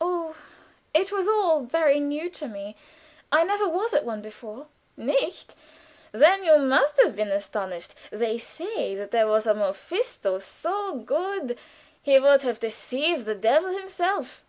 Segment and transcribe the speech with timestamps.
[0.00, 0.34] "Oh,
[0.94, 2.76] it was all very new to me.
[3.30, 5.54] I never was at one before." "Nicht?
[6.12, 7.94] Then you must have been astonished.
[8.10, 11.58] They say there was a Mephisto so good
[12.00, 14.42] he would have deceived the devil himself.